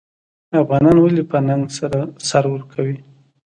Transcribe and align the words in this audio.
افغانان 0.61 0.97
ولې 0.99 1.23
په 1.31 1.37
ننګ 1.47 1.63
سر 2.27 2.43
ورکوي؟ 2.51 2.97